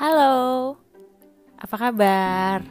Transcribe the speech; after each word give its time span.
Halo, 0.00 0.80
apa 1.60 1.76
kabar? 1.76 2.64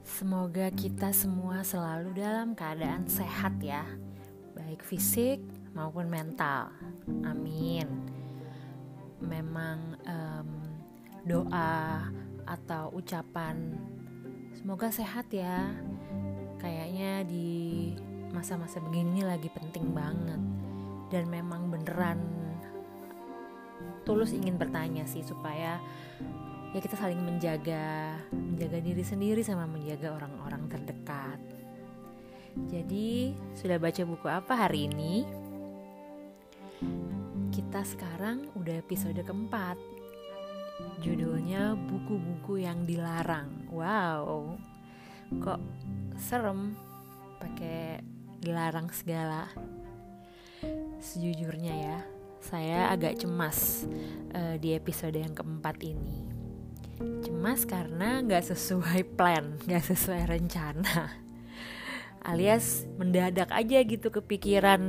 Semoga 0.00 0.72
kita 0.72 1.12
semua 1.12 1.60
selalu 1.60 2.16
dalam 2.16 2.56
keadaan 2.56 3.04
sehat 3.04 3.60
ya, 3.60 3.84
baik 4.56 4.80
fisik 4.80 5.44
maupun 5.76 6.08
mental. 6.08 6.72
Amin. 7.28 7.84
Memang 9.20 10.00
um, 10.08 10.48
doa 11.28 12.08
atau 12.48 12.96
ucapan 12.96 13.76
semoga 14.56 14.88
sehat 14.88 15.28
ya, 15.36 15.68
kayaknya 16.56 17.28
di 17.28 17.92
masa-masa 18.32 18.80
begini 18.80 19.20
lagi 19.20 19.52
penting 19.52 19.92
banget 19.92 20.40
dan 21.12 21.28
memang 21.28 21.68
beneran 21.68 22.41
tulus 24.02 24.34
ingin 24.34 24.58
bertanya 24.58 25.06
sih 25.06 25.22
supaya 25.22 25.78
ya 26.72 26.80
kita 26.80 26.96
saling 26.96 27.20
menjaga 27.20 28.16
menjaga 28.32 28.78
diri 28.80 29.04
sendiri 29.04 29.44
sama 29.44 29.68
menjaga 29.68 30.16
orang-orang 30.16 30.66
terdekat. 30.72 31.38
Jadi 32.68 33.32
sudah 33.56 33.80
baca 33.80 34.02
buku 34.04 34.26
apa 34.28 34.52
hari 34.68 34.88
ini? 34.88 35.24
Kita 37.52 37.84
sekarang 37.84 38.52
udah 38.56 38.80
episode 38.80 39.20
keempat. 39.20 39.76
Judulnya 41.00 41.76
buku-buku 41.76 42.64
yang 42.64 42.84
dilarang. 42.84 43.68
Wow. 43.72 44.56
Kok 45.32 45.60
serem 46.20 46.76
pakai 47.40 48.00
dilarang 48.40 48.92
segala. 48.92 49.48
Sejujurnya 51.00 51.72
ya 51.72 52.11
saya 52.42 52.90
agak 52.90 53.22
cemas 53.22 53.86
uh, 54.34 54.58
di 54.58 54.74
episode 54.74 55.14
yang 55.14 55.30
keempat 55.30 55.78
ini. 55.78 56.26
Cemas 57.22 57.62
karena 57.62 58.18
nggak 58.22 58.50
sesuai 58.50 59.14
plan 59.14 59.56
nggak 59.66 59.84
sesuai 59.94 60.26
rencana. 60.26 61.22
Alias 62.22 62.86
mendadak 62.98 63.50
aja 63.50 63.82
gitu 63.82 64.10
kepikiran 64.10 64.82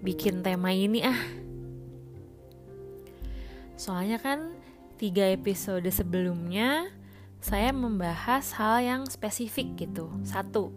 bikin 0.00 0.40
tema 0.40 0.72
ini 0.72 1.04
ah. 1.04 1.20
Soalnya 3.76 4.16
kan 4.16 4.56
tiga 4.96 5.28
episode 5.28 5.88
sebelumnya 5.92 6.88
saya 7.40 7.72
membahas 7.76 8.56
hal 8.56 8.80
yang 8.80 9.02
spesifik 9.08 9.88
gitu. 9.88 10.08
Satu 10.24 10.72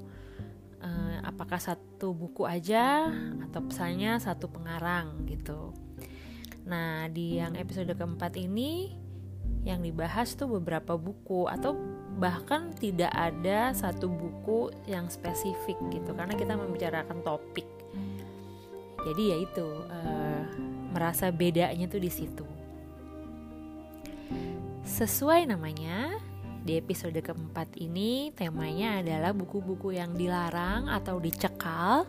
eh, 0.83 1.17
apakah 1.23 1.59
satu 1.59 2.11
buku 2.11 2.43
aja 2.47 3.07
atau 3.47 3.59
pesannya 3.63 4.19
satu 4.19 4.51
pengarang 4.51 5.27
gitu 5.27 5.88
nah 6.69 7.09
di 7.09 7.41
yang 7.41 7.57
episode 7.57 7.89
keempat 7.89 8.37
ini 8.37 8.93
yang 9.67 9.83
dibahas 9.83 10.37
tuh 10.37 10.47
beberapa 10.47 10.95
buku 10.95 11.49
atau 11.49 11.75
bahkan 12.19 12.71
tidak 12.75 13.11
ada 13.11 13.71
satu 13.75 14.07
buku 14.07 14.71
yang 14.87 15.07
spesifik 15.07 15.75
gitu 15.91 16.11
karena 16.15 16.35
kita 16.35 16.55
membicarakan 16.55 17.19
topik. 17.23 17.67
Jadi 18.99 19.23
ya 19.31 19.37
itu 19.39 19.67
uh, 19.87 20.43
merasa 20.91 21.31
bedanya 21.31 21.87
tuh 21.87 22.03
di 22.03 22.11
situ. 22.11 22.45
Sesuai 24.83 25.47
namanya 25.47 26.19
di 26.59 26.75
episode 26.75 27.15
keempat 27.15 27.79
ini 27.79 28.35
temanya 28.35 28.99
adalah 28.99 29.31
buku-buku 29.31 29.95
yang 29.95 30.11
dilarang 30.11 30.91
atau 30.91 31.15
dicekal. 31.23 32.03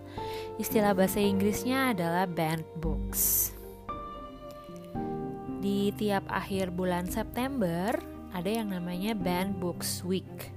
Istilah 0.58 0.90
bahasa 0.90 1.22
Inggrisnya 1.22 1.94
adalah 1.94 2.26
banned 2.26 2.66
books 2.82 3.54
di 5.60 5.92
tiap 5.92 6.24
akhir 6.32 6.72
bulan 6.72 7.04
September 7.04 7.92
ada 8.32 8.48
yang 8.48 8.72
namanya 8.72 9.12
Band 9.12 9.60
Books 9.60 10.00
Week. 10.08 10.56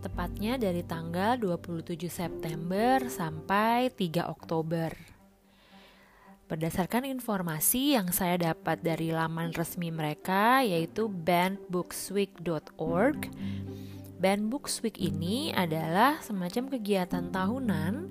Tepatnya 0.00 0.56
dari 0.56 0.80
tanggal 0.80 1.36
27 1.36 2.08
September 2.08 3.04
sampai 3.04 3.92
3 3.92 4.32
Oktober. 4.32 4.96
Berdasarkan 6.48 7.04
informasi 7.04 8.00
yang 8.00 8.16
saya 8.16 8.40
dapat 8.40 8.80
dari 8.80 9.12
laman 9.12 9.52
resmi 9.52 9.92
mereka 9.92 10.64
yaitu 10.64 11.12
bandbooksweek.org, 11.12 13.28
Band 14.16 14.48
Books 14.48 14.80
Week 14.80 14.96
ini 14.96 15.52
adalah 15.52 16.16
semacam 16.24 16.72
kegiatan 16.72 17.28
tahunan 17.28 18.08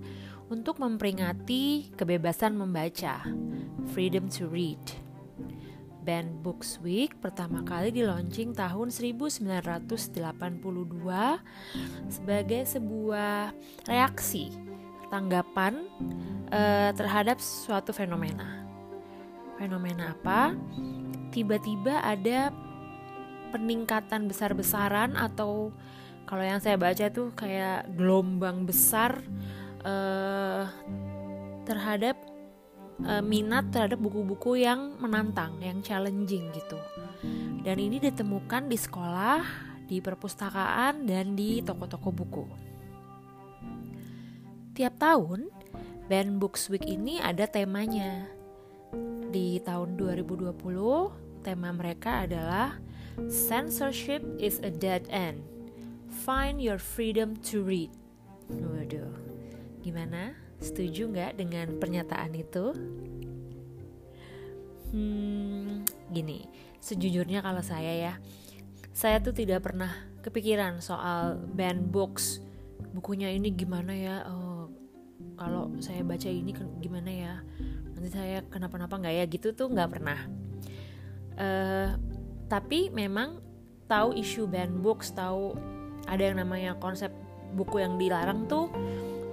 untuk 0.54 0.78
memperingati 0.78 1.90
kebebasan 1.98 2.54
membaca, 2.54 3.26
freedom 3.90 4.30
to 4.30 4.46
read 4.46 5.09
Band 6.04 6.42
Books 6.42 6.80
Week 6.80 7.12
pertama 7.20 7.62
kali 7.62 7.92
di 7.92 8.02
launching 8.04 8.56
tahun 8.56 8.90
1982 8.90 10.16
sebagai 12.08 12.62
sebuah 12.66 13.52
reaksi 13.86 14.52
tanggapan 15.10 15.86
uh, 16.54 16.92
terhadap 16.94 17.42
suatu 17.42 17.92
fenomena. 17.92 18.64
Fenomena 19.58 20.16
apa? 20.16 20.56
Tiba-tiba 21.34 22.00
ada 22.00 22.54
peningkatan 23.52 24.30
besar-besaran 24.30 25.18
atau 25.18 25.74
kalau 26.30 26.46
yang 26.46 26.62
saya 26.62 26.78
baca 26.78 27.10
tuh 27.10 27.34
kayak 27.34 27.90
gelombang 27.98 28.70
besar 28.70 29.26
uh, 29.82 30.70
terhadap 31.66 32.16
uh, 33.06 33.24
minat 33.24 33.72
terhadap 33.72 34.00
buku-buku 34.00 34.64
yang 34.64 34.98
menantang, 35.00 35.56
yang 35.64 35.80
challenging 35.80 36.52
gitu. 36.52 36.80
Dan 37.64 37.78
ini 37.80 38.00
ditemukan 38.00 38.72
di 38.72 38.78
sekolah, 38.80 39.44
di 39.86 40.00
perpustakaan, 40.00 41.04
dan 41.08 41.36
di 41.36 41.60
toko-toko 41.60 42.10
buku. 42.12 42.46
Tiap 44.76 44.96
tahun, 44.96 45.52
Band 46.08 46.40
Books 46.40 46.72
Week 46.72 46.88
ini 46.88 47.20
ada 47.20 47.46
temanya. 47.46 48.26
Di 49.30 49.62
tahun 49.62 50.00
2020, 50.00 51.44
tema 51.44 51.70
mereka 51.76 52.26
adalah 52.26 52.80
Censorship 53.28 54.24
is 54.40 54.64
a 54.64 54.72
dead 54.72 55.04
end. 55.12 55.44
Find 56.24 56.64
your 56.64 56.80
freedom 56.80 57.36
to 57.52 57.62
read. 57.62 57.92
Waduh, 58.50 59.12
gimana? 59.84 60.49
Setuju 60.60 61.08
nggak 61.12 61.32
dengan 61.40 61.68
pernyataan 61.80 62.32
itu? 62.36 62.76
Hmm, 64.92 65.88
gini, 66.12 66.50
sejujurnya 66.84 67.40
kalau 67.40 67.64
saya 67.64 67.94
ya, 67.96 68.14
saya 68.92 69.24
tuh 69.24 69.32
tidak 69.32 69.64
pernah 69.64 69.92
kepikiran 70.20 70.84
soal 70.84 71.40
band 71.56 71.88
books. 71.88 72.44
Bukunya 72.92 73.32
ini 73.32 73.54
gimana 73.56 73.94
ya? 73.96 74.28
Oh, 74.28 74.68
kalau 75.40 75.72
saya 75.80 76.04
baca 76.04 76.28
ini 76.28 76.52
gimana 76.84 77.12
ya? 77.12 77.34
Nanti 77.96 78.10
saya 78.12 78.44
kenapa-napa 78.50 79.00
nggak 79.00 79.16
ya? 79.16 79.24
Gitu 79.30 79.56
tuh 79.56 79.72
nggak 79.72 79.90
pernah. 79.96 80.20
Uh, 81.40 81.96
tapi 82.52 82.92
memang 82.92 83.40
tahu 83.88 84.18
isu 84.18 84.50
band 84.50 84.84
books, 84.84 85.16
tahu 85.16 85.56
ada 86.10 86.20
yang 86.20 86.42
namanya 86.42 86.76
konsep 86.82 87.14
buku 87.54 87.80
yang 87.80 87.96
dilarang 88.02 88.50
tuh 88.50 88.74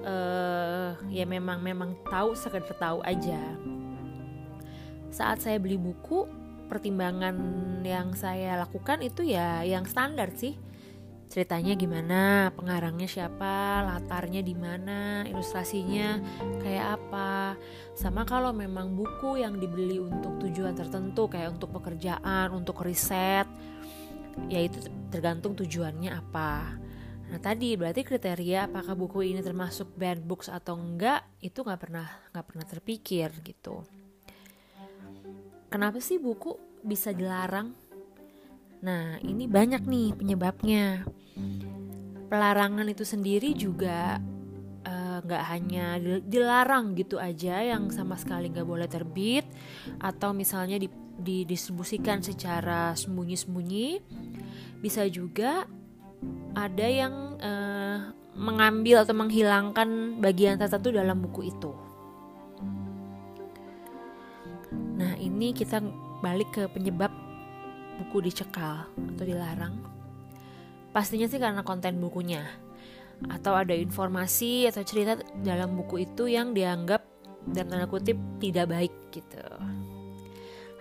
uh, 0.06 0.94
ya 1.10 1.26
memang 1.26 1.60
memang 1.60 1.98
tahu 2.06 2.38
sekedar 2.38 2.72
tahu 2.78 3.02
aja 3.02 3.42
saat 5.10 5.42
saya 5.42 5.58
beli 5.58 5.76
buku 5.76 6.24
pertimbangan 6.70 7.34
yang 7.82 8.14
saya 8.14 8.58
lakukan 8.58 9.02
itu 9.02 9.26
ya 9.26 9.62
yang 9.66 9.86
standar 9.86 10.30
sih 10.34 10.58
ceritanya 11.26 11.74
gimana, 11.74 12.54
pengarangnya 12.54 13.10
siapa, 13.10 13.82
latarnya 13.82 14.46
di 14.46 14.54
mana, 14.54 15.26
ilustrasinya 15.26 16.22
kayak 16.62 17.02
apa. 17.02 17.58
Sama 17.98 18.22
kalau 18.22 18.54
memang 18.54 18.94
buku 18.94 19.42
yang 19.42 19.58
dibeli 19.58 19.98
untuk 19.98 20.38
tujuan 20.46 20.78
tertentu 20.78 21.26
kayak 21.26 21.58
untuk 21.58 21.74
pekerjaan, 21.74 22.54
untuk 22.54 22.78
riset, 22.86 23.46
ya 24.46 24.60
itu 24.62 24.86
tergantung 25.10 25.58
tujuannya 25.58 26.14
apa. 26.14 26.78
Nah 27.26 27.38
tadi 27.42 27.74
berarti 27.74 28.06
kriteria 28.06 28.70
apakah 28.70 28.94
buku 28.94 29.34
ini 29.34 29.42
termasuk 29.42 29.98
banned 29.98 30.22
books 30.22 30.46
atau 30.46 30.78
enggak 30.78 31.26
itu 31.42 31.66
nggak 31.66 31.80
pernah 31.80 32.06
nggak 32.30 32.46
pernah 32.46 32.66
terpikir 32.66 33.28
gitu. 33.42 33.82
Kenapa 35.66 35.98
sih 35.98 36.22
buku 36.22 36.54
bisa 36.86 37.10
dilarang? 37.10 37.74
Nah 38.86 39.18
ini 39.26 39.50
banyak 39.50 39.82
nih 39.82 40.14
penyebabnya. 40.14 41.02
Pelarangan 42.30 42.86
itu 42.86 43.02
sendiri 43.02 43.54
juga 43.58 44.22
eh, 44.86 45.18
nggak 45.26 45.42
uh, 45.42 45.48
hanya 45.50 45.98
dilarang 46.22 46.94
gitu 46.94 47.18
aja 47.18 47.62
yang 47.62 47.90
sama 47.90 48.14
sekali 48.14 48.50
nggak 48.50 48.66
boleh 48.66 48.86
terbit 48.86 49.46
atau 49.98 50.30
misalnya 50.30 50.78
di, 50.78 50.86
didistribusikan 51.18 52.22
secara 52.22 52.94
sembunyi-sembunyi 52.94 53.88
bisa 54.78 55.06
juga 55.10 55.66
ada 56.56 56.86
yang 56.88 57.14
uh, 57.40 58.12
mengambil 58.36 59.04
atau 59.04 59.16
menghilangkan 59.16 60.20
bagian 60.20 60.60
tertentu 60.60 60.92
dalam 60.92 61.20
buku 61.24 61.52
itu. 61.52 61.72
Nah, 64.96 65.12
ini 65.20 65.52
kita 65.52 65.80
balik 66.24 66.52
ke 66.52 66.62
penyebab 66.72 67.12
buku 68.00 68.28
dicekal 68.28 68.88
atau 68.88 69.24
dilarang? 69.24 69.76
Pastinya 70.92 71.28
sih 71.28 71.36
karena 71.40 71.60
konten 71.60 72.00
bukunya 72.00 72.44
atau 73.32 73.56
ada 73.56 73.72
informasi 73.72 74.68
atau 74.68 74.84
cerita 74.84 75.16
dalam 75.40 75.72
buku 75.72 76.04
itu 76.04 76.28
yang 76.28 76.52
dianggap 76.52 77.00
dan 77.48 77.72
tanda 77.72 77.88
kutip 77.88 78.20
tidak 78.42 78.68
baik 78.68 78.92
gitu. 79.12 79.44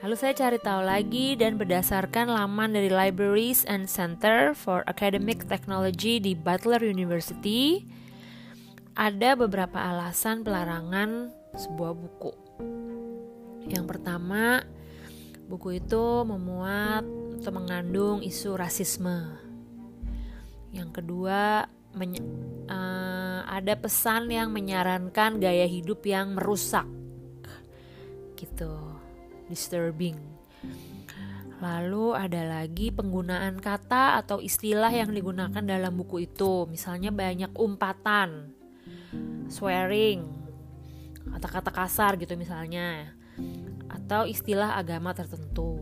Lalu 0.06 0.22
saya 0.22 0.38
cari 0.38 0.62
tahu 0.62 0.86
lagi 0.86 1.34
dan 1.34 1.58
berdasarkan 1.58 2.30
laman 2.30 2.78
dari 2.78 2.94
Libraries 2.94 3.66
and 3.66 3.90
Center 3.90 4.54
for 4.54 4.86
Academic 4.86 5.50
Technology 5.50 6.22
di 6.22 6.38
Butler 6.38 6.78
University, 6.86 7.82
ada 8.94 9.34
beberapa 9.34 9.82
alasan 9.82 10.46
pelarangan 10.46 11.34
sebuah 11.58 11.98
buku. 11.98 12.38
Yang 13.66 13.98
pertama, 13.98 14.62
buku 15.50 15.82
itu 15.82 16.22
memuat 16.22 17.02
atau 17.42 17.50
mengandung 17.58 18.22
isu 18.22 18.62
rasisme. 18.62 19.42
Yang 20.70 21.02
kedua, 21.02 21.66
uh, 21.66 23.42
ada 23.42 23.74
pesan 23.74 24.30
yang 24.30 24.54
menyarankan 24.54 25.42
gaya 25.42 25.66
hidup 25.66 26.06
yang 26.06 26.38
merusak 26.38 26.86
gitu 28.38 28.95
disturbing. 29.50 30.18
Lalu 31.64 32.12
ada 32.14 32.42
lagi 32.46 32.92
penggunaan 32.92 33.58
kata 33.64 34.20
atau 34.20 34.44
istilah 34.44 34.92
yang 34.92 35.10
digunakan 35.16 35.64
dalam 35.64 35.96
buku 35.96 36.28
itu. 36.28 36.68
Misalnya 36.68 37.16
banyak 37.16 37.56
umpatan 37.56 38.52
swearing 39.48 40.26
kata-kata 41.26 41.72
kasar 41.72 42.18
gitu 42.18 42.34
misalnya 42.40 43.14
atau 43.92 44.28
istilah 44.28 44.76
agama 44.76 45.16
tertentu. 45.16 45.80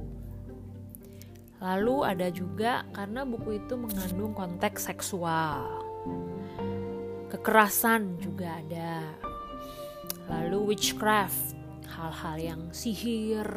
Lalu 1.64 1.98
ada 2.04 2.28
juga 2.28 2.84
karena 2.92 3.24
buku 3.24 3.64
itu 3.64 3.74
mengandung 3.80 4.36
konteks 4.36 4.92
seksual. 4.92 5.64
Kekerasan 7.32 8.20
juga 8.20 8.60
ada. 8.60 9.00
Lalu 10.28 10.76
witchcraft 10.76 11.63
hal-hal 11.94 12.36
yang 12.42 12.62
sihir 12.74 13.48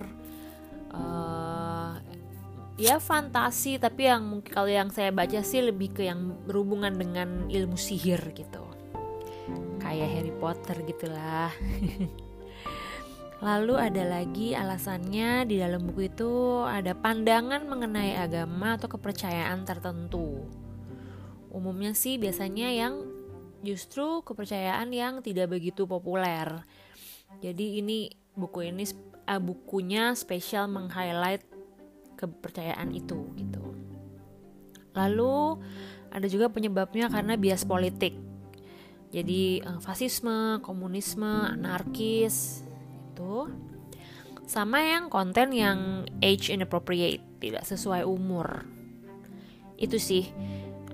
uh, 0.93 1.97
ya 2.77 3.01
fantasi 3.01 3.81
tapi 3.81 4.09
yang 4.09 4.29
mungkin 4.29 4.53
kalau 4.53 4.69
yang 4.69 4.93
saya 4.93 5.09
baca 5.09 5.41
sih 5.41 5.65
lebih 5.65 5.97
ke 5.97 6.05
yang 6.05 6.37
berhubungan 6.45 6.93
dengan 6.93 7.49
ilmu 7.49 7.81
sihir 7.81 8.21
gitu 8.37 8.65
kayak 9.81 10.13
Harry 10.13 10.35
Potter 10.37 10.77
gitulah 10.85 11.53
Lalu 13.45 13.77
ada 13.77 14.05
lagi 14.09 14.57
alasannya 14.57 15.45
di 15.45 15.61
dalam 15.61 15.85
buku 15.85 16.09
itu 16.09 16.65
ada 16.65 16.97
pandangan 16.97 17.69
mengenai 17.69 18.17
agama 18.17 18.81
atau 18.81 18.89
kepercayaan 18.89 19.61
tertentu. 19.69 20.41
Umumnya 21.53 21.93
sih 21.93 22.17
biasanya 22.17 22.73
yang 22.73 23.05
justru 23.61 24.25
kepercayaan 24.25 24.89
yang 24.89 25.21
tidak 25.21 25.53
begitu 25.53 25.85
populer. 25.85 26.65
Jadi 27.45 27.85
ini 27.85 28.09
buku 28.37 28.69
ini 28.69 28.85
uh, 29.27 29.41
bukunya 29.41 30.13
spesial 30.13 30.69
meng-highlight 30.69 31.43
kepercayaan 32.21 32.93
itu 32.93 33.33
gitu. 33.37 33.61
Lalu 34.93 35.61
ada 36.13 36.29
juga 36.29 36.53
penyebabnya 36.53 37.09
karena 37.09 37.37
bias 37.37 37.65
politik. 37.65 38.17
Jadi 39.11 39.63
uh, 39.65 39.81
fasisme, 39.81 40.61
komunisme, 40.61 41.57
anarkis 41.57 42.63
itu 43.13 43.49
sama 44.47 44.79
yang 44.79 45.11
konten 45.11 45.51
yang 45.51 46.07
age 46.23 46.55
inappropriate, 46.55 47.43
tidak 47.43 47.67
sesuai 47.67 48.07
umur. 48.07 48.63
Itu 49.81 49.99
sih 49.99 50.31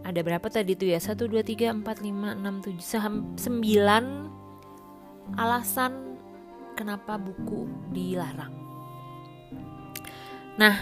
ada 0.03 0.19
berapa 0.23 0.51
tadi 0.51 0.75
tuh 0.75 0.91
ya 0.91 0.99
1, 0.99 1.15
2, 1.15 1.47
3, 1.47 1.71
4, 1.83 1.83
5, 1.83 1.83
6, 1.83 3.39
7 3.39 3.39
9 3.39 5.39
alasan 5.39 6.12
kenapa 6.83 7.15
buku 7.15 7.71
dilarang. 7.95 8.51
Nah 10.59 10.77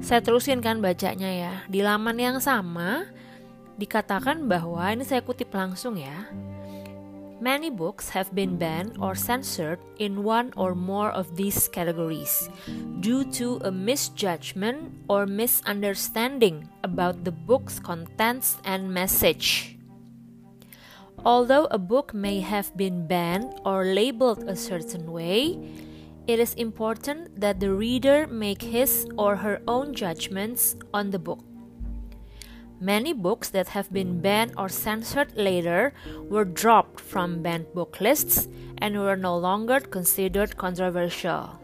saya 0.00 0.24
terusin 0.24 0.64
kan 0.64 0.80
bacanya 0.80 1.28
ya. 1.28 1.54
Di 1.68 1.84
laman 1.84 2.16
yang 2.16 2.40
sama 2.40 3.04
dikatakan 3.76 4.48
bahwa 4.48 4.88
ini 4.88 5.04
saya 5.04 5.20
kutip 5.20 5.52
langsung 5.52 6.00
ya. 6.00 6.32
Many 7.42 7.74
books 7.74 8.14
have 8.14 8.30
been 8.30 8.54
banned 8.54 8.96
or 9.02 9.18
censored 9.18 9.82
in 9.98 10.22
one 10.22 10.54
or 10.54 10.78
more 10.78 11.10
of 11.10 11.34
these 11.34 11.66
categories 11.66 12.46
due 13.02 13.26
to 13.34 13.58
a 13.66 13.74
misjudgment 13.74 14.94
or 15.10 15.26
misunderstanding 15.26 16.70
about 16.86 17.26
the 17.26 17.34
book's 17.34 17.82
contents 17.82 18.62
and 18.62 18.86
message. 18.94 19.74
Although 21.24 21.66
a 21.70 21.78
book 21.78 22.12
may 22.12 22.40
have 22.40 22.76
been 22.76 23.06
banned 23.06 23.54
or 23.64 23.84
labeled 23.84 24.42
a 24.48 24.56
certain 24.56 25.12
way, 25.12 25.56
it 26.26 26.40
is 26.40 26.54
important 26.54 27.40
that 27.40 27.60
the 27.60 27.72
reader 27.72 28.26
make 28.26 28.62
his 28.62 29.06
or 29.16 29.36
her 29.36 29.62
own 29.68 29.94
judgments 29.94 30.74
on 30.92 31.10
the 31.10 31.18
book. 31.18 31.44
Many 32.80 33.12
books 33.12 33.50
that 33.50 33.68
have 33.68 33.92
been 33.92 34.20
banned 34.20 34.54
or 34.58 34.68
censored 34.68 35.36
later 35.36 35.94
were 36.28 36.44
dropped 36.44 36.98
from 36.98 37.40
banned 37.40 37.72
book 37.72 38.00
lists 38.00 38.48
and 38.78 38.98
were 38.98 39.16
no 39.16 39.38
longer 39.38 39.78
considered 39.78 40.56
controversial. 40.56 41.60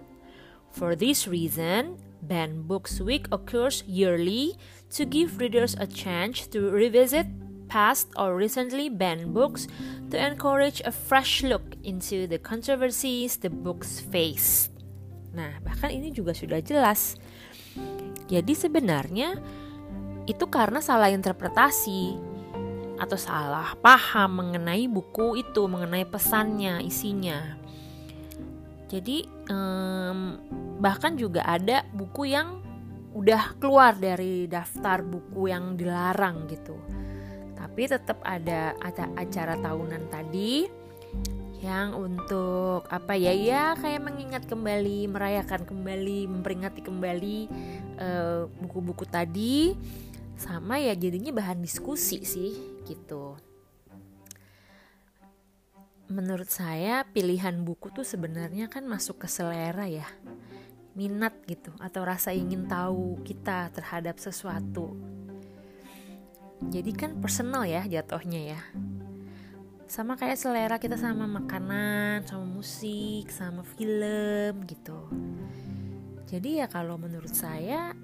For 0.70 0.94
this 0.94 1.26
reason, 1.26 1.98
Banned 2.22 2.68
Books 2.68 3.00
Week 3.00 3.26
occurs 3.32 3.82
yearly 3.86 4.54
to 4.90 5.04
give 5.04 5.40
readers 5.40 5.74
a 5.78 5.86
chance 5.86 6.46
to 6.48 6.70
revisit 6.70 7.26
past 7.68 8.08
or 8.16 8.34
recently 8.34 8.88
banned 8.88 9.36
books 9.36 9.68
to 10.08 10.16
encourage 10.16 10.80
a 10.88 10.92
fresh 10.92 11.44
look 11.44 11.76
into 11.84 12.26
the 12.26 12.40
controversies 12.40 13.38
the 13.38 13.52
books 13.52 14.00
face. 14.00 14.72
Nah, 15.36 15.60
bahkan 15.62 15.92
ini 15.92 16.10
juga 16.10 16.32
sudah 16.32 16.58
jelas. 16.64 17.14
Jadi 18.28 18.52
sebenarnya 18.56 19.36
itu 20.28 20.44
karena 20.48 20.84
salah 20.84 21.08
interpretasi 21.08 22.16
atau 22.98 23.16
salah 23.16 23.78
paham 23.78 24.42
mengenai 24.42 24.90
buku 24.90 25.40
itu, 25.40 25.64
mengenai 25.70 26.04
pesannya, 26.04 26.82
isinya. 26.82 27.56
Jadi 28.88 29.24
um, 29.52 30.40
bahkan 30.80 31.14
juga 31.14 31.44
ada 31.44 31.84
buku 31.92 32.32
yang 32.32 32.60
udah 33.12 33.56
keluar 33.60 33.96
dari 33.96 34.48
daftar 34.48 35.00
buku 35.04 35.48
yang 35.48 35.76
dilarang 35.76 36.48
gitu. 36.48 36.76
Tapi 37.58 37.90
tetap 37.90 38.22
ada 38.22 38.78
acara 39.18 39.58
tahunan 39.58 40.06
tadi 40.06 40.70
yang 41.58 41.90
untuk 41.98 42.86
apa 42.86 43.18
ya 43.18 43.34
ya 43.34 43.74
kayak 43.74 43.98
mengingat 43.98 44.46
kembali, 44.46 45.10
merayakan 45.10 45.66
kembali, 45.66 46.30
memperingati 46.30 46.80
kembali 46.86 47.38
eh, 47.98 48.42
buku-buku 48.62 49.02
uh, 49.02 49.10
tadi. 49.10 49.74
Sama 50.38 50.78
ya 50.78 50.94
jadinya 50.94 51.34
bahan 51.34 51.58
diskusi 51.58 52.22
sih 52.22 52.54
gitu. 52.86 53.34
Menurut 56.06 56.46
saya 56.46 57.02
pilihan 57.10 57.58
buku 57.66 57.90
tuh 57.90 58.06
sebenarnya 58.06 58.70
kan 58.70 58.86
masuk 58.86 59.26
ke 59.26 59.28
selera 59.28 59.90
ya. 59.90 60.06
Minat 60.94 61.42
gitu 61.50 61.74
atau 61.82 62.06
rasa 62.06 62.30
ingin 62.30 62.70
tahu 62.70 63.18
kita 63.26 63.74
terhadap 63.74 64.22
sesuatu 64.22 64.94
jadi 66.66 66.90
kan 66.94 67.10
personal 67.22 67.62
ya 67.62 67.86
jatuhnya 67.86 68.58
ya 68.58 68.60
sama 69.88 70.18
kayak 70.18 70.36
selera 70.36 70.76
kita 70.82 70.98
sama 70.98 71.24
makanan 71.24 72.26
sama 72.26 72.44
musik 72.44 73.30
sama 73.30 73.62
film 73.62 74.66
gitu 74.66 74.98
jadi 76.28 76.64
ya 76.64 76.66
kalau 76.68 77.00
menurut 77.00 77.32
saya 77.32 77.96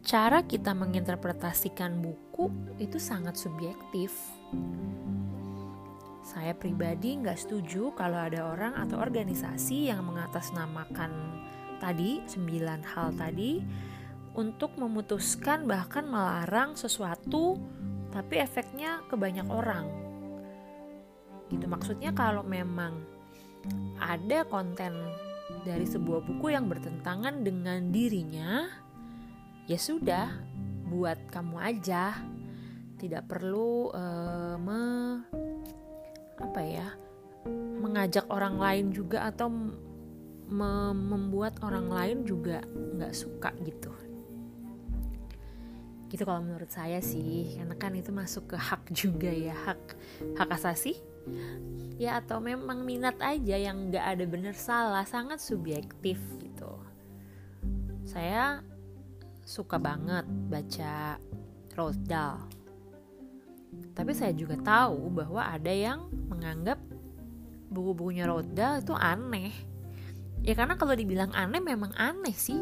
cara 0.00 0.40
kita 0.48 0.72
menginterpretasikan 0.72 2.00
buku 2.00 2.48
itu 2.80 2.96
sangat 2.96 3.36
subjektif. 3.36 4.16
Saya 6.24 6.56
pribadi 6.56 7.20
nggak 7.20 7.36
setuju 7.36 7.92
kalau 7.92 8.16
ada 8.16 8.54
orang 8.54 8.72
atau 8.76 9.02
organisasi 9.02 9.92
yang 9.92 10.06
mengatasnamakan 10.08 11.12
tadi 11.82 12.22
sembilan 12.24 12.80
hal 12.86 13.12
tadi 13.16 13.60
untuk 14.40 14.80
memutuskan 14.80 15.68
bahkan 15.68 16.08
melarang 16.08 16.72
sesuatu 16.72 17.60
tapi 18.08 18.40
efeknya 18.40 19.04
ke 19.06 19.14
banyak 19.14 19.44
orang. 19.52 19.84
Gitu 21.52 21.68
maksudnya 21.68 22.16
kalau 22.16 22.40
memang 22.40 22.96
ada 24.00 24.48
konten 24.48 24.96
dari 25.68 25.84
sebuah 25.84 26.24
buku 26.24 26.56
yang 26.56 26.72
bertentangan 26.72 27.44
dengan 27.44 27.92
dirinya, 27.92 28.64
ya 29.68 29.76
sudah 29.76 30.32
buat 30.88 31.28
kamu 31.28 31.56
aja 31.60 32.16
tidak 32.96 33.28
perlu 33.28 33.92
uh, 33.92 34.56
me, 34.56 34.82
apa 36.40 36.60
ya 36.64 36.88
mengajak 37.80 38.28
orang 38.28 38.60
lain 38.60 38.86
juga 38.92 39.28
atau 39.28 39.48
me, 40.50 40.72
membuat 40.92 41.56
orang 41.64 41.88
lain 41.88 42.18
juga 42.28 42.60
nggak 42.66 43.14
suka 43.14 43.54
gitu 43.64 44.09
gitu 46.10 46.26
kalau 46.26 46.42
menurut 46.42 46.68
saya 46.74 46.98
sih 46.98 47.54
karena 47.54 47.78
kan 47.78 47.94
itu 47.94 48.10
masuk 48.10 48.50
ke 48.50 48.56
hak 48.58 48.90
juga 48.90 49.30
ya 49.30 49.54
hak 49.54 49.82
hak 50.34 50.50
asasi. 50.58 50.98
Ya 52.00 52.18
atau 52.18 52.42
memang 52.42 52.82
minat 52.82 53.14
aja 53.22 53.54
yang 53.54 53.92
nggak 53.92 54.02
ada 54.18 54.24
bener 54.26 54.56
salah 54.58 55.06
sangat 55.06 55.38
subjektif 55.38 56.18
gitu. 56.42 56.82
Saya 58.02 58.58
suka 59.46 59.78
banget 59.78 60.26
baca 60.50 61.22
Roald 61.78 62.02
tapi 63.94 64.10
saya 64.16 64.34
juga 64.34 64.58
tahu 64.58 65.14
bahwa 65.14 65.46
ada 65.46 65.70
yang 65.70 66.10
menganggap 66.26 66.80
buku-bukunya 67.70 68.26
Roald 68.26 68.50
itu 68.58 68.94
aneh. 68.98 69.54
Ya 70.42 70.58
karena 70.58 70.74
kalau 70.74 70.96
dibilang 70.96 71.30
aneh 71.36 71.62
memang 71.62 71.94
aneh 71.94 72.34
sih. 72.34 72.58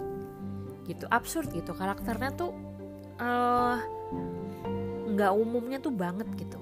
Gitu 0.85 1.09
absurd 1.09 1.53
gitu 1.53 1.73
karakternya 1.73 2.35
tuh 2.37 2.68
uh, 3.19 3.77
nggak 5.13 5.33
umumnya 5.35 5.79
tuh 5.83 5.93
banget 5.95 6.27
gitu. 6.39 6.59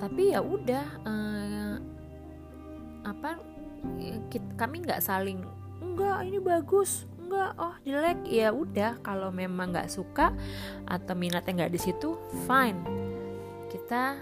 Tapi 0.00 0.32
ya 0.32 0.40
udah 0.40 0.84
uh, 1.04 1.76
apa 3.04 3.36
kita, 4.32 4.48
kami 4.56 4.84
nggak 4.84 5.04
saling 5.04 5.44
enggak 5.80 6.24
ini 6.24 6.40
bagus 6.40 7.04
enggak 7.20 7.52
oh 7.60 7.76
jelek. 7.84 8.24
Ya 8.24 8.50
udah 8.50 8.96
kalau 9.04 9.28
memang 9.28 9.76
nggak 9.76 9.92
suka 9.92 10.32
atau 10.88 11.12
minatnya 11.12 11.64
nggak 11.64 11.74
di 11.76 11.80
situ 11.80 12.16
fine. 12.48 12.80
Kita 13.68 14.18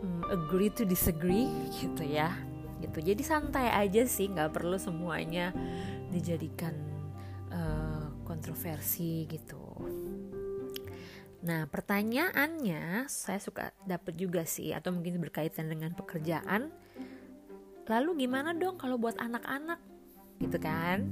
um, 0.00 0.24
agree 0.32 0.72
to 0.72 0.88
disagree 0.88 1.52
gitu 1.76 2.02
ya. 2.02 2.32
Gitu. 2.80 2.98
Jadi 2.98 3.22
santai 3.22 3.70
aja 3.70 4.02
sih 4.08 4.26
nggak 4.32 4.58
perlu 4.58 4.74
semuanya 4.74 5.54
dijadikan 6.10 6.91
kontroversi 8.42 9.22
gitu. 9.30 9.62
Nah, 11.46 11.70
pertanyaannya 11.70 13.06
saya 13.06 13.38
suka 13.38 13.70
dapat 13.86 14.18
juga 14.18 14.42
sih 14.42 14.74
atau 14.74 14.90
mungkin 14.90 15.22
berkaitan 15.22 15.70
dengan 15.70 15.94
pekerjaan. 15.94 16.74
Lalu 17.86 18.26
gimana 18.26 18.50
dong 18.50 18.82
kalau 18.82 18.98
buat 18.98 19.14
anak-anak? 19.22 19.78
Gitu 20.42 20.58
kan? 20.58 21.06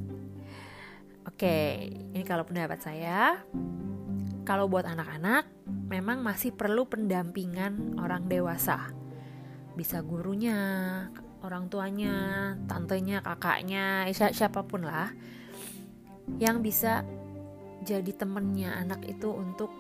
Oke, 1.23 1.87
ini 1.87 2.27
kalau 2.27 2.43
pendapat 2.43 2.83
saya 2.83 3.39
kalau 4.43 4.67
buat 4.67 4.91
anak-anak 4.91 5.47
memang 5.87 6.27
masih 6.27 6.51
perlu 6.51 6.91
pendampingan 6.91 7.95
orang 8.03 8.27
dewasa. 8.27 8.91
Bisa 9.79 10.03
gurunya, 10.03 10.59
orang 11.47 11.71
tuanya, 11.71 12.59
tantenya, 12.67 13.23
kakaknya, 13.23 14.11
siapa 14.11 14.67
pun 14.67 14.83
lah 14.83 15.15
yang 16.39 16.61
bisa 16.61 17.03
jadi 17.81 18.13
temennya 18.13 18.77
anak 18.77 19.03
itu 19.09 19.33
untuk 19.33 19.73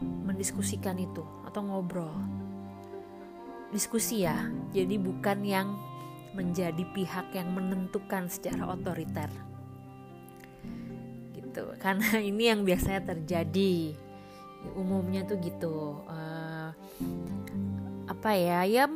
mendiskusikan 0.00 0.96
itu 0.96 1.22
atau 1.44 1.60
ngobrol. 1.60 2.12
Diskusi 3.68 4.24
ya 4.24 4.48
jadi 4.72 4.96
bukan 4.96 5.44
yang 5.44 5.68
menjadi 6.32 6.84
pihak 6.96 7.36
yang 7.36 7.52
menentukan 7.52 8.32
secara 8.32 8.64
otoriter. 8.72 9.28
Gitu 11.36 11.62
karena 11.84 12.18
ini 12.18 12.48
yang 12.48 12.64
biasanya 12.64 13.14
terjadi. 13.14 13.94
Umumnya 14.74 15.22
tuh 15.22 15.38
gitu 15.38 16.02
uh, 16.10 16.74
apa 18.10 18.30
ya 18.34 18.66
ya 18.66 18.90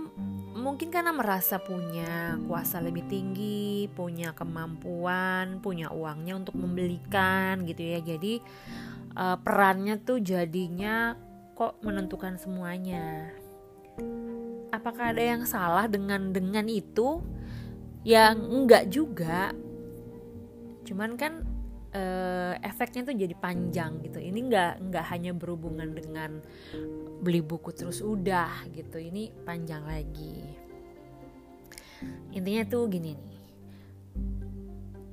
mungkin 0.62 0.94
karena 0.94 1.10
merasa 1.10 1.58
punya 1.58 2.38
kuasa 2.46 2.78
lebih 2.78 3.02
tinggi, 3.10 3.90
punya 3.90 4.30
kemampuan, 4.32 5.58
punya 5.58 5.90
uangnya 5.90 6.38
untuk 6.38 6.54
membelikan 6.54 7.66
gitu 7.66 7.82
ya. 7.82 7.98
Jadi 7.98 8.38
uh, 9.18 9.36
perannya 9.42 9.98
tuh 9.98 10.22
jadinya 10.22 11.18
kok 11.58 11.82
menentukan 11.82 12.38
semuanya. 12.38 13.34
Apakah 14.72 15.12
ada 15.12 15.20
yang 15.20 15.44
salah 15.44 15.90
dengan 15.90 16.32
dengan 16.32 16.64
itu? 16.70 17.20
Ya 18.06 18.32
enggak 18.32 18.88
juga. 18.88 19.52
Cuman 20.86 21.18
kan 21.18 21.51
uh, 21.92 22.54
efeknya 22.60 23.08
tuh 23.08 23.16
jadi 23.16 23.34
panjang 23.36 24.00
gitu. 24.04 24.18
Ini 24.18 24.38
enggak 24.38 24.72
enggak 24.80 25.04
hanya 25.12 25.32
berhubungan 25.36 25.92
dengan 25.92 26.40
beli 27.22 27.40
buku 27.44 27.72
terus 27.72 28.00
udah 28.00 28.68
gitu. 28.72 28.98
Ini 28.98 29.32
panjang 29.44 29.84
lagi. 29.84 30.42
Intinya 32.34 32.62
tuh 32.66 32.90
gini 32.90 33.14
nih. 33.14 33.44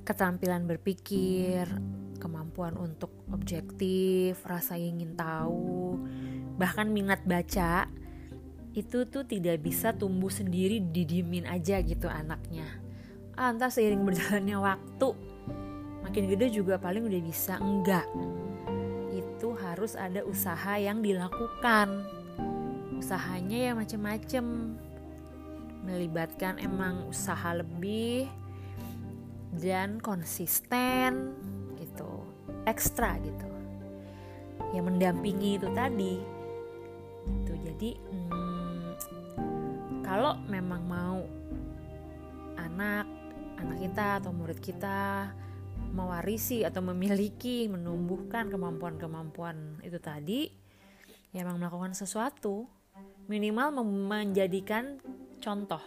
Keterampilan 0.02 0.66
berpikir 0.66 1.70
kemampuan 2.18 2.76
untuk 2.76 3.24
objektif 3.32 4.36
rasa 4.44 4.76
ingin 4.76 5.16
tahu 5.16 5.96
bahkan 6.60 6.92
minat 6.92 7.24
baca 7.24 7.88
itu 8.76 9.08
tuh 9.08 9.24
tidak 9.24 9.64
bisa 9.64 9.96
tumbuh 9.96 10.28
sendiri 10.28 10.78
didiemin 10.78 11.48
aja 11.48 11.80
gitu 11.80 12.06
anaknya. 12.06 12.68
Ah, 13.34 13.50
entah 13.50 13.72
seiring 13.72 14.04
berjalannya 14.04 14.58
waktu 14.60 15.08
makin 16.10 16.26
gede 16.26 16.58
juga 16.58 16.74
paling 16.74 17.06
udah 17.06 17.22
bisa 17.22 17.54
enggak. 17.62 18.02
Itu 19.14 19.54
harus 19.54 19.94
ada 19.94 20.26
usaha 20.26 20.74
yang 20.74 21.06
dilakukan. 21.06 22.02
Usahanya 22.98 23.70
ya 23.70 23.72
macem-macem. 23.78 24.74
Melibatkan 25.86 26.58
emang 26.58 27.06
usaha 27.06 27.54
lebih 27.54 28.26
dan 29.54 30.02
konsisten 30.02 31.30
gitu 31.78 32.26
ekstra 32.66 33.14
gitu. 33.22 33.46
Yang 34.74 34.90
mendampingi 34.90 35.62
itu 35.62 35.70
tadi. 35.78 36.18
Gitu 37.22 37.52
jadi 37.70 37.90
hmm, 38.02 38.88
kalau 40.02 40.34
memang 40.50 40.82
mau 40.90 41.22
anak 42.58 43.06
anak 43.62 43.78
kita 43.78 44.18
atau 44.18 44.34
murid 44.34 44.58
kita 44.58 45.30
mewarisi 45.90 46.62
atau 46.62 46.80
memiliki 46.82 47.66
menumbuhkan 47.66 48.46
kemampuan-kemampuan 48.48 49.82
itu 49.82 49.98
tadi 49.98 50.50
ya 51.34 51.42
memang 51.42 51.62
melakukan 51.62 51.94
sesuatu 51.94 52.66
minimal 53.26 53.82
menjadikan 53.84 54.98
contoh 55.38 55.82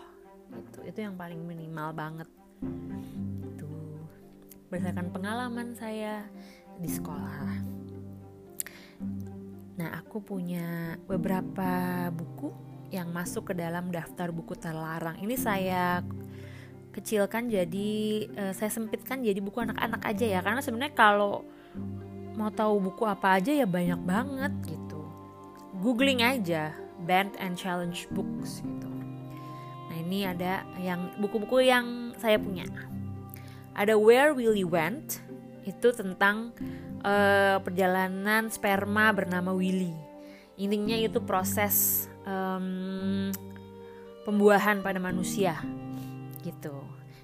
itu 0.53 0.79
itu 0.85 0.99
yang 1.05 1.15
paling 1.17 1.41
minimal 1.41 1.89
banget. 1.93 2.29
Itu 3.41 3.69
berdasarkan 4.69 5.07
pengalaman 5.13 5.73
saya 5.77 6.25
di 6.77 6.89
sekolah. 6.89 7.37
Nah 9.77 9.89
aku 9.97 10.21
punya 10.21 10.97
beberapa 11.09 11.69
buku 12.13 12.53
yang 12.93 13.09
masuk 13.09 13.53
ke 13.53 13.53
dalam 13.57 13.89
daftar 13.89 14.29
buku 14.29 14.53
terlarang. 14.53 15.17
Ini 15.17 15.35
saya 15.37 16.05
kecilkan 16.93 17.49
jadi 17.49 17.91
uh, 18.37 18.53
saya 18.53 18.69
sempitkan 18.69 19.25
jadi 19.25 19.41
buku 19.41 19.57
anak-anak 19.65 20.01
aja 20.05 20.25
ya. 20.37 20.39
Karena 20.45 20.61
sebenarnya 20.61 20.93
kalau 20.93 21.43
mau 22.37 22.53
tahu 22.53 22.93
buku 22.93 23.03
apa 23.09 23.41
aja 23.41 23.49
ya 23.49 23.65
banyak 23.65 23.99
banget 24.05 24.53
gitu. 24.69 25.01
Googling 25.81 26.21
aja 26.21 26.71
band 27.03 27.33
and 27.41 27.57
challenge 27.57 28.05
books 28.13 28.61
gitu. 28.61 28.89
Nah 29.89 29.97
ini 29.97 30.29
ada 30.29 30.61
yang 30.77 31.17
buku-buku 31.17 31.65
yang 31.65 32.13
saya 32.21 32.37
punya. 32.37 32.69
Ada 33.73 33.97
Where 33.97 34.37
Willy 34.37 34.63
Went 34.63 35.17
itu 35.65 35.89
tentang 35.91 36.53
uh, 37.01 37.57
perjalanan 37.65 38.53
sperma 38.53 39.09
bernama 39.09 39.49
Willy. 39.49 39.93
Intinya 40.61 40.93
itu 40.93 41.17
proses 41.25 42.05
um, 42.29 43.33
pembuahan 44.21 44.85
pada 44.85 45.01
manusia 45.01 45.57
gitu. 46.43 46.75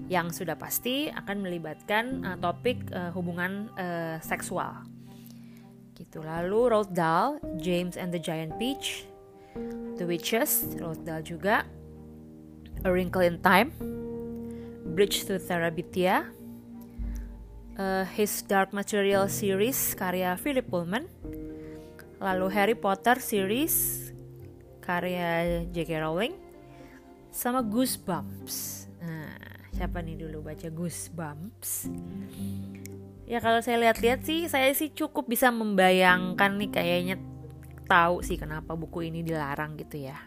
Yang 0.08 0.42
sudah 0.42 0.56
pasti 0.56 1.12
akan 1.12 1.44
melibatkan 1.44 2.24
uh, 2.24 2.38
topik 2.40 2.88
uh, 2.96 3.12
hubungan 3.12 3.68
uh, 3.76 4.16
seksual. 4.24 4.88
Gitu. 6.00 6.24
Lalu 6.24 6.72
Roald 6.72 6.96
Dahl 6.96 7.44
James 7.60 8.00
and 8.00 8.16
the 8.16 8.22
Giant 8.24 8.56
Peach 8.56 9.04
The 10.00 10.08
Witches 10.08 10.80
Roald 10.80 11.04
Dahl 11.04 11.20
juga 11.20 11.68
A 12.88 12.90
Wrinkle 12.90 13.28
in 13.28 13.44
Time 13.44 13.76
Bridge 14.96 15.28
to 15.28 15.36
Terabithia 15.44 16.24
uh, 17.76 18.08
His 18.16 18.40
Dark 18.48 18.72
Material 18.72 19.28
series 19.28 19.76
karya 20.00 20.40
Philip 20.40 20.72
Pullman 20.72 21.04
lalu 22.24 22.48
Harry 22.56 22.78
Potter 22.80 23.20
series 23.20 24.08
karya 24.80 25.68
J.K. 25.68 26.00
Rowling 26.00 26.36
sama 27.28 27.60
Goosebumps 27.60 28.79
siapa 29.80 30.04
nih 30.04 30.20
dulu? 30.20 30.44
Baca 30.44 30.68
Goosebumps. 30.68 31.88
Ya 33.24 33.40
kalau 33.40 33.64
saya 33.64 33.80
lihat-lihat 33.80 34.28
sih 34.28 34.52
saya 34.52 34.76
sih 34.76 34.92
cukup 34.92 35.32
bisa 35.32 35.48
membayangkan 35.56 36.60
nih 36.60 36.68
kayaknya 36.68 37.16
tahu 37.88 38.20
sih 38.20 38.36
kenapa 38.36 38.76
buku 38.76 39.08
ini 39.08 39.24
dilarang 39.24 39.80
gitu 39.80 40.04
ya. 40.12 40.20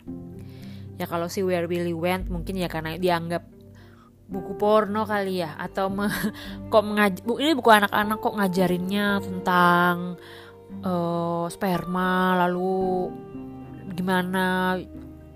Ya 0.97 1.05
kalau 1.05 1.29
si 1.29 1.45
Where 1.45 1.69
Willy 1.69 1.93
Went 1.93 2.33
mungkin 2.33 2.57
ya 2.57 2.73
karena 2.73 2.97
dianggap 2.97 3.45
buku 4.33 4.57
porno 4.57 5.05
kali 5.05 5.45
ya 5.45 5.53
atau 5.61 5.93
me, 5.93 6.09
kok 6.73 6.85
mengaj 6.89 7.21
ini 7.21 7.53
buku 7.53 7.69
anak-anak 7.69 8.19
kok 8.25 8.37
ngajarinnya 8.41 9.21
tentang 9.21 10.17
uh, 10.81 11.45
sperma 11.53 12.41
lalu 12.49 13.13
gimana 13.93 14.81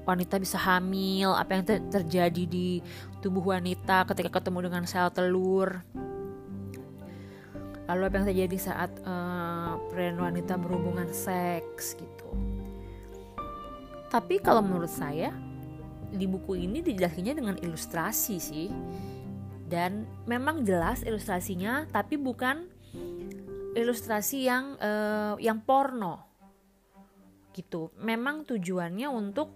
wanita 0.07 0.39
bisa 0.39 0.57
hamil 0.57 1.35
apa 1.35 1.51
yang 1.59 1.65
ter 1.67 1.83
terjadi 1.91 2.43
di 2.47 2.81
tubuh 3.27 3.59
wanita 3.59 4.07
ketika 4.07 4.39
ketemu 4.39 4.71
dengan 4.71 4.87
sel 4.87 5.11
telur. 5.11 5.83
Lalu 7.91 8.03
apa 8.07 8.15
yang 8.23 8.27
terjadi 8.31 8.59
saat 8.63 8.91
uh, 9.03 9.83
pria 9.91 10.15
wanita 10.15 10.55
berhubungan 10.55 11.11
seks 11.11 11.99
gitu. 11.99 12.31
Tapi 14.07 14.39
kalau 14.39 14.63
menurut 14.63 14.91
saya 14.91 15.35
di 16.15 16.31
buku 16.31 16.55
ini 16.55 16.87
dijelaskannya 16.87 17.35
dengan 17.35 17.57
ilustrasi 17.59 18.39
sih. 18.39 18.71
Dan 19.67 20.07
memang 20.31 20.63
jelas 20.63 21.03
ilustrasinya 21.03 21.91
tapi 21.91 22.15
bukan 22.15 22.71
ilustrasi 23.75 24.47
yang 24.47 24.79
uh, 24.79 25.35
yang 25.43 25.59
porno. 25.67 26.23
Gitu. 27.51 27.91
Memang 27.99 28.47
tujuannya 28.47 29.11
untuk 29.11 29.51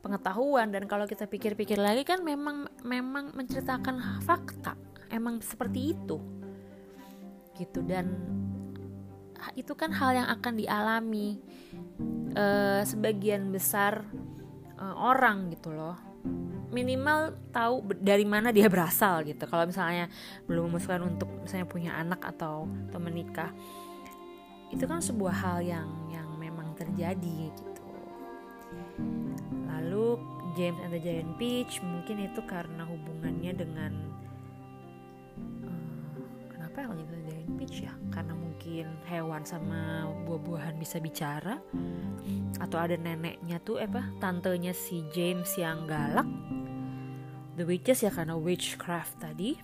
pengetahuan. 0.00 0.72
Dan 0.72 0.84
kalau 0.90 1.04
kita 1.06 1.28
pikir-pikir 1.28 1.80
lagi 1.80 2.04
kan 2.04 2.20
memang 2.24 2.68
memang 2.84 3.32
menceritakan 3.36 4.24
fakta. 4.24 4.76
Emang 5.08 5.40
seperti 5.40 5.94
itu. 5.96 6.18
Gitu. 7.56 7.80
Dan 7.84 8.16
itu 9.56 9.72
kan 9.72 9.92
hal 9.92 10.12
yang 10.12 10.28
akan 10.28 10.52
dialami 10.56 11.40
uh, 12.36 12.84
sebagian 12.84 13.48
besar 13.52 14.04
uh, 14.76 14.96
orang 14.96 15.52
gitu 15.52 15.72
loh. 15.72 15.96
Minimal 16.70 17.50
tahu 17.50 17.82
dari 17.98 18.22
mana 18.22 18.54
dia 18.54 18.70
berasal 18.70 19.26
gitu. 19.26 19.42
Kalau 19.48 19.66
misalnya 19.66 20.06
belum 20.46 20.70
memutuskan 20.70 21.02
untuk 21.02 21.28
misalnya 21.42 21.66
punya 21.66 21.92
anak 21.98 22.22
atau 22.22 22.70
atau 22.88 23.00
menikah 23.02 23.50
itu 24.70 24.86
kan 24.86 25.02
sebuah 25.02 25.34
hal 25.34 25.58
yang 25.66 25.88
yang 26.14 26.30
memang 26.38 26.78
terjadi 26.78 27.50
gitu 27.50 27.82
James 30.58 30.78
and 30.82 30.90
the 30.90 31.00
Giant 31.00 31.38
Peach 31.38 31.78
mungkin 31.80 32.26
itu 32.26 32.42
karena 32.44 32.82
hubungannya 32.82 33.52
dengan 33.54 33.92
uh, 35.62 36.24
kenapa 36.50 36.84
ya 36.84 36.88
gitu 36.98 37.14
Giant 37.28 37.52
Peach 37.56 37.76
ya? 37.86 37.92
Karena 38.10 38.34
mungkin 38.34 38.86
hewan 39.06 39.42
sama 39.46 40.10
buah-buahan 40.26 40.76
bisa 40.76 40.98
bicara 40.98 41.58
atau 42.60 42.76
ada 42.76 42.94
neneknya 42.98 43.56
tuh 43.62 43.80
apa 43.80 44.04
tantenya 44.20 44.74
si 44.74 45.06
James 45.14 45.48
yang 45.56 45.86
galak. 45.88 46.26
The 47.56 47.64
Witches 47.68 48.04
ya 48.04 48.10
karena 48.12 48.36
witchcraft 48.40 49.20
tadi. 49.20 49.56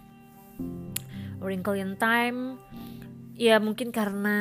Wrinkle 1.41 1.77
in 1.77 1.97
Time 2.01 2.61
ya 3.37 3.61
mungkin 3.61 3.93
karena 3.93 4.39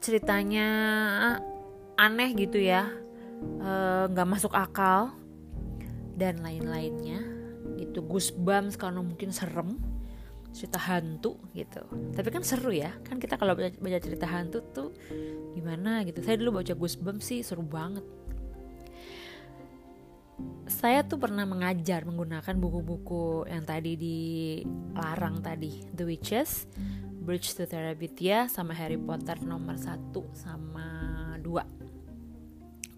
ceritanya 0.00 0.68
aneh 2.00 2.30
gitu 2.32 2.56
ya. 2.56 2.88
eh, 2.88 3.07
nggak 4.10 4.26
uh, 4.26 4.30
masuk 4.30 4.52
akal 4.54 5.14
dan 6.18 6.42
lain-lainnya 6.42 7.22
gitu. 7.78 8.02
Goosebumps 8.02 8.74
karena 8.74 9.00
mungkin 9.02 9.30
serem 9.30 9.78
cerita 10.50 10.80
hantu 10.80 11.38
gitu. 11.54 11.84
Tapi 12.16 12.28
kan 12.32 12.42
seru 12.42 12.72
ya 12.74 12.90
kan 13.06 13.20
kita 13.20 13.38
kalau 13.38 13.54
baca, 13.54 13.98
cerita 14.00 14.26
hantu 14.26 14.58
tuh 14.74 14.90
gimana 15.54 16.02
gitu. 16.02 16.18
Saya 16.24 16.40
dulu 16.40 16.58
baca 16.58 16.74
Goosebumps 16.74 17.24
sih 17.24 17.40
seru 17.46 17.62
banget. 17.62 18.04
Saya 20.70 21.02
tuh 21.02 21.18
pernah 21.18 21.42
mengajar 21.42 22.06
menggunakan 22.06 22.54
buku-buku 22.62 23.50
yang 23.50 23.66
tadi 23.66 23.98
dilarang 23.98 25.42
tadi 25.42 25.82
The 25.90 26.06
Witches, 26.06 26.70
Bridge 27.18 27.58
to 27.58 27.66
Terabithia 27.66 28.46
sama 28.46 28.70
Harry 28.78 28.94
Potter 28.94 29.42
nomor 29.42 29.74
1 29.74 30.14
sama 30.38 30.86
2 31.42 31.87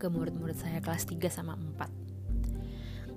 ke 0.00 0.08
murid-murid 0.08 0.56
saya 0.56 0.80
kelas 0.80 1.04
3 1.04 1.28
sama 1.28 1.60
4 1.60 2.10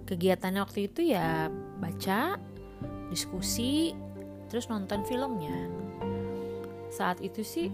kegiatannya 0.03 0.61
waktu 0.61 0.91
itu 0.91 1.15
ya 1.15 1.47
baca 1.79 2.37
diskusi 3.09 3.95
terus 4.51 4.69
nonton 4.69 5.01
filmnya. 5.07 5.69
Saat 6.93 7.25
itu 7.25 7.41
sih 7.41 7.73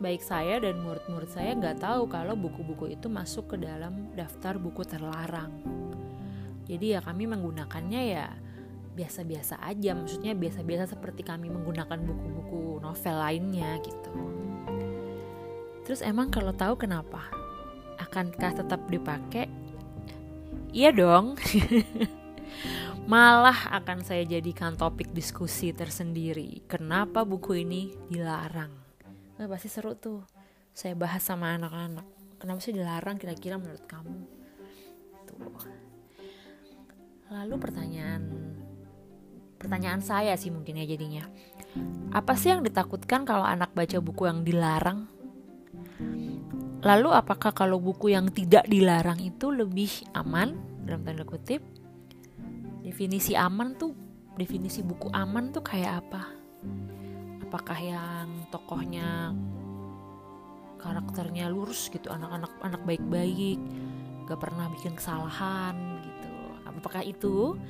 baik 0.00 0.20
saya 0.20 0.60
dan 0.60 0.80
murid-murid 0.84 1.32
saya 1.32 1.56
nggak 1.56 1.80
tahu 1.80 2.08
kalau 2.12 2.36
buku-buku 2.36 2.92
itu 2.92 3.08
masuk 3.08 3.56
ke 3.56 3.56
dalam 3.56 4.12
daftar 4.12 4.60
buku 4.60 4.84
terlarang. 4.84 5.52
Jadi 6.68 6.92
ya 6.92 7.00
kami 7.00 7.24
menggunakannya 7.24 8.02
ya 8.04 8.28
biasa-biasa 8.92 9.64
aja 9.64 9.96
maksudnya 9.96 10.36
biasa-biasa 10.36 10.92
seperti 10.92 11.24
kami 11.24 11.48
menggunakan 11.48 11.96
buku-buku 11.96 12.84
novel 12.84 13.16
lainnya 13.16 13.80
gitu. 13.80 14.12
Terus 15.88 16.04
emang 16.04 16.28
kalau 16.28 16.52
tahu 16.52 16.76
kenapa 16.76 17.39
akankah 18.10 18.58
tetap 18.58 18.82
dipakai 18.90 19.46
iya 20.74 20.90
dong 20.90 21.38
malah 23.10 23.74
akan 23.74 24.06
saya 24.06 24.22
jadikan 24.22 24.78
topik 24.78 25.10
diskusi 25.10 25.74
tersendiri. 25.74 26.62
Kenapa 26.70 27.26
buku 27.26 27.66
ini 27.66 27.90
dilarang? 28.06 28.70
Nah, 29.34 29.46
pasti 29.50 29.66
seru 29.66 29.98
tuh. 29.98 30.22
Saya 30.70 30.94
bahas 30.94 31.26
sama 31.26 31.58
anak-anak. 31.58 32.06
Kenapa 32.38 32.62
sih 32.62 32.70
dilarang 32.70 33.18
kira-kira 33.18 33.58
menurut 33.58 33.82
kamu? 33.90 34.14
Tuh. 35.26 35.66
Lalu 37.34 37.54
pertanyaan 37.58 38.22
pertanyaan 39.58 40.00
saya 40.00 40.38
sih 40.38 40.54
mungkin 40.54 40.78
ya 40.78 40.86
jadinya. 40.86 41.26
Apa 42.14 42.38
sih 42.38 42.54
yang 42.54 42.62
ditakutkan 42.62 43.26
kalau 43.26 43.42
anak 43.42 43.74
baca 43.74 43.98
buku 43.98 44.30
yang 44.30 44.46
dilarang? 44.46 45.10
Lalu 46.80 47.12
apakah 47.12 47.52
kalau 47.52 47.76
buku 47.76 48.16
yang 48.16 48.32
tidak 48.32 48.64
dilarang 48.64 49.20
itu 49.20 49.52
lebih 49.52 49.90
aman? 50.16 50.56
Dalam 50.80 51.04
tanda 51.04 51.28
kutip 51.28 51.60
definisi 52.80 53.36
aman 53.36 53.76
tuh 53.76 53.92
definisi 54.40 54.80
buku 54.80 55.12
aman 55.12 55.52
tuh 55.52 55.60
kayak 55.60 56.00
apa? 56.00 56.24
Apakah 57.44 57.78
yang 57.78 58.28
tokohnya 58.48 59.36
karakternya 60.80 61.52
lurus 61.52 61.92
gitu 61.92 62.08
anak-anak 62.08 62.48
anak 62.64 62.80
baik-baik 62.88 63.60
gak 64.24 64.40
pernah 64.40 64.72
bikin 64.72 64.96
kesalahan 64.96 66.00
gitu. 66.00 66.32
Apakah 66.64 67.04
itu? 67.04 67.60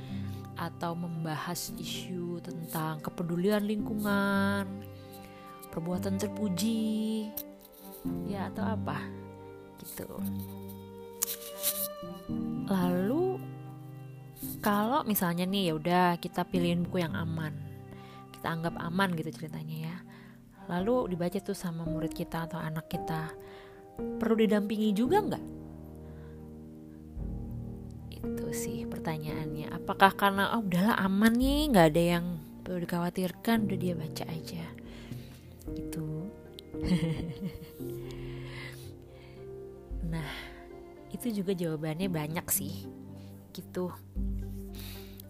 Atau 0.55 0.95
membahas 0.95 1.75
isu 1.75 2.39
tentang 2.39 3.03
kepedulian 3.03 3.67
lingkungan 3.67 4.63
perbuatan 5.71 6.15
terpuji 6.15 7.27
ya 8.25 8.49
atau 8.49 8.65
apa? 8.65 8.97
Gitu. 9.81 10.05
Lalu 12.69 13.41
kalau 14.61 15.01
misalnya 15.05 15.45
nih 15.45 15.69
ya 15.69 15.73
udah 15.77 16.05
kita 16.17 16.45
pilihin 16.45 16.85
buku 16.85 17.01
yang 17.01 17.13
aman. 17.17 17.53
Kita 18.33 18.53
anggap 18.53 18.77
aman 18.77 19.13
gitu 19.17 19.29
ceritanya 19.33 19.77
ya. 19.89 19.97
Lalu 20.69 21.13
dibaca 21.13 21.37
tuh 21.41 21.57
sama 21.57 21.85
murid 21.85 22.13
kita 22.13 22.49
atau 22.49 22.57
anak 22.57 22.89
kita. 22.89 23.33
Perlu 23.97 24.45
didampingi 24.45 24.93
juga 24.93 25.17
nggak? 25.21 25.45
Itu 28.21 28.45
sih 28.53 28.85
pertanyaannya. 28.85 29.73
Apakah 29.73 30.13
karena 30.13 30.57
oh 30.57 30.61
udahlah 30.61 30.97
aman 31.01 31.33
nih 31.37 31.59
nggak 31.73 31.87
ada 31.93 32.03
yang 32.17 32.25
perlu 32.61 32.85
dikhawatirkan 32.85 33.65
udah 33.65 33.77
dia 33.77 33.93
baca 33.97 34.25
aja. 34.29 34.63
Gitu 35.73 36.10
nah 40.11 40.29
itu 41.11 41.43
juga 41.43 41.51
jawabannya 41.53 42.07
banyak 42.07 42.47
sih 42.51 42.87
gitu. 43.51 43.91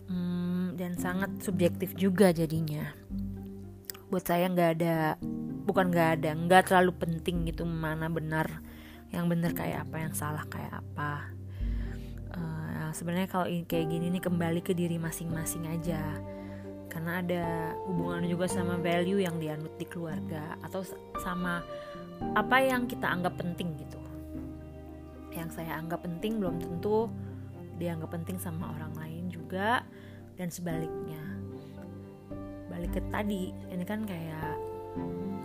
Hmm, 0.08 0.78
dan 0.78 0.96
sangat 1.00 1.42
subjektif 1.42 1.96
juga 1.98 2.32
jadinya. 2.32 2.94
Buat 4.12 4.28
saya 4.28 4.52
nggak 4.52 4.72
ada 4.80 5.18
bukan 5.66 5.94
nggak 5.94 6.10
ada 6.20 6.30
nggak 6.36 6.68
terlalu 6.68 6.92
penting 6.98 7.48
gitu 7.48 7.64
mana 7.64 8.12
benar 8.12 8.60
yang 9.14 9.30
benar 9.32 9.56
kayak 9.56 9.88
apa 9.88 9.96
yang 10.04 10.14
salah 10.16 10.44
kayak 10.48 10.84
apa. 10.84 11.32
Uh, 12.32 12.96
sebenarnya 12.96 13.28
kalau 13.28 13.48
kayak 13.68 13.92
gini 13.92 14.08
nih 14.08 14.24
kembali 14.24 14.64
ke 14.64 14.72
diri 14.72 14.96
masing-masing 14.96 15.68
aja 15.68 16.00
karena 16.92 17.24
ada 17.24 17.46
hubungan 17.88 18.28
juga 18.28 18.52
sama 18.52 18.76
value 18.76 19.24
yang 19.24 19.40
dianut 19.40 19.72
di 19.80 19.88
keluarga 19.88 20.60
atau 20.60 20.84
sama 21.24 21.64
apa 22.36 22.58
yang 22.60 22.84
kita 22.84 23.08
anggap 23.08 23.40
penting 23.40 23.80
gitu. 23.80 23.98
Yang 25.32 25.64
saya 25.64 25.80
anggap 25.80 26.04
penting 26.04 26.44
belum 26.44 26.60
tentu 26.60 27.08
dianggap 27.80 28.12
penting 28.12 28.36
sama 28.36 28.76
orang 28.76 28.92
lain 29.00 29.32
juga 29.32 29.88
dan 30.36 30.52
sebaliknya. 30.52 31.24
Balik 32.68 33.00
ke 33.00 33.02
tadi 33.08 33.56
ini 33.72 33.86
kan 33.88 34.04
kayak 34.04 34.60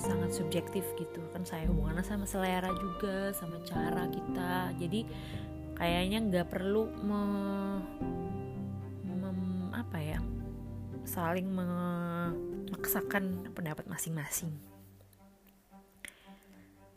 sangat 0.02 0.34
subjektif 0.34 0.82
gitu. 0.98 1.22
Kan 1.30 1.46
saya 1.46 1.70
hubungannya 1.70 2.02
sama 2.02 2.26
selera 2.26 2.74
juga 2.74 3.30
sama 3.30 3.62
cara 3.62 4.10
kita. 4.10 4.74
Jadi 4.82 5.06
kayaknya 5.78 6.18
nggak 6.26 6.50
perlu 6.50 6.90
me, 7.06 7.22
mem, 9.06 9.70
apa 9.70 9.98
ya 10.02 10.18
saling 11.06 11.48
memaksakan 11.48 13.54
pendapat 13.54 13.86
masing-masing. 13.86 14.52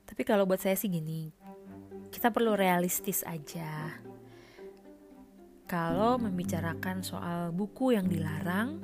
Tapi 0.09 0.21
kalau 0.25 0.49
buat 0.49 0.59
saya 0.59 0.73
sih 0.73 0.89
gini, 0.89 1.29
kita 2.09 2.33
perlu 2.33 2.57
realistis 2.57 3.21
aja. 3.23 3.93
Kalau 5.69 6.17
membicarakan 6.17 7.05
soal 7.05 7.53
buku 7.53 7.93
yang 7.93 8.09
dilarang, 8.09 8.81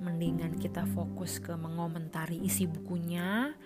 mendingan 0.00 0.60
kita 0.60 0.84
fokus 0.92 1.40
ke 1.40 1.56
mengomentari 1.56 2.36
isi 2.44 2.68
bukunya, 2.68 3.56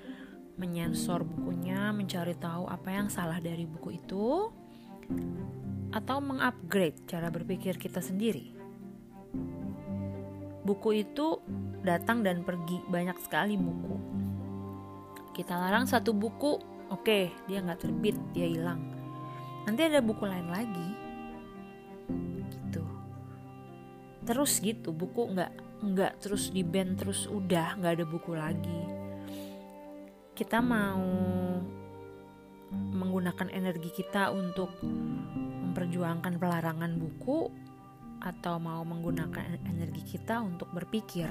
menyensor 0.55 1.27
bukunya, 1.27 1.90
mencari 1.90 2.38
tahu 2.38 2.71
apa 2.71 2.88
yang 2.95 3.11
salah 3.11 3.43
dari 3.43 3.67
buku 3.67 3.99
itu, 3.99 4.55
atau 5.90 6.19
mengupgrade 6.23 7.03
cara 7.11 7.35
berpikir 7.35 7.79
kita 7.79 7.99
sendiri. 7.99 8.63
Buku 10.64 11.05
itu 11.05 11.44
datang 11.85 12.24
dan 12.24 12.40
pergi, 12.40 12.81
banyak 12.88 13.20
sekali 13.20 13.61
buku. 13.61 13.96
Kita 15.37 15.61
larang 15.61 15.85
satu 15.85 16.16
buku, 16.16 16.57
oke, 16.88 17.20
dia 17.46 17.59
nggak 17.61 17.85
terbit, 17.85 18.16
dia 18.33 18.48
hilang. 18.48 18.81
Nanti 19.68 19.81
ada 19.85 20.00
buku 20.00 20.24
lain 20.24 20.48
lagi, 20.48 20.88
gitu. 22.40 22.85
Terus 24.24 24.57
gitu, 24.64 24.96
buku 24.96 25.37
nggak 25.37 25.53
nggak 25.85 26.16
terus 26.24 26.48
di 26.48 26.64
band 26.64 26.96
terus 26.96 27.29
udah 27.29 27.77
nggak 27.77 28.00
ada 28.00 28.07
buku 28.09 28.33
lagi 28.33 28.81
kita 30.33 30.64
mau 30.64 31.05
menggunakan 32.74 33.53
energi 33.53 33.92
kita 33.92 34.33
untuk 34.33 34.81
memperjuangkan 34.83 36.40
pelarangan 36.40 36.96
buku 36.96 37.53
atau 38.24 38.56
mau 38.56 38.80
menggunakan 38.88 39.60
energi 39.68 40.16
kita 40.16 40.40
untuk 40.40 40.72
berpikir. 40.72 41.28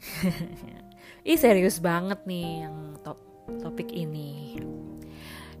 Ih 1.28 1.36
serius 1.36 1.76
banget 1.84 2.24
nih 2.24 2.64
yang 2.64 2.96
top 3.04 3.20
topik 3.60 3.92
ini. 3.92 4.56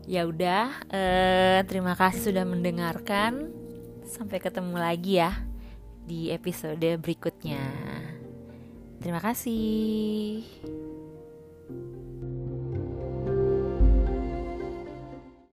Ya 0.08 0.24
udah, 0.24 0.72
eh, 0.88 1.60
terima 1.68 1.92
kasih 1.92 2.32
sudah 2.32 2.48
mendengarkan. 2.48 3.52
Sampai 4.08 4.40
ketemu 4.40 4.80
lagi 4.80 5.20
ya 5.20 5.36
di 6.08 6.32
episode 6.32 6.96
berikutnya. 6.98 7.60
Terima 8.98 9.20
kasih. 9.20 10.89